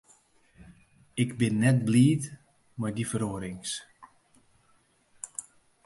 Ik 1.21 1.31
bin 1.39 1.55
net 1.63 1.79
bliid 1.87 2.23
mei 2.79 2.91
dy 2.95 3.05
feroarings. 3.11 3.71